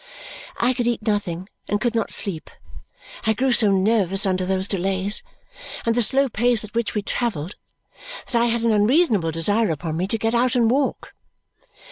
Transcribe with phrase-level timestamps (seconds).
[0.57, 2.83] I could eat nothing and could not sleep, and
[3.27, 5.21] I grew so nervous under those delays
[5.85, 7.53] and the slow pace at which we travelled
[8.25, 11.13] that I had an unreasonable desire upon me to get out and walk.